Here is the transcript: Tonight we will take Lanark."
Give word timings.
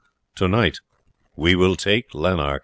Tonight 0.33 0.79
we 1.35 1.53
will 1.53 1.75
take 1.75 2.15
Lanark." 2.15 2.59